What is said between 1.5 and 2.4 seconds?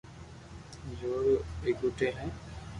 ويگوتيل ھي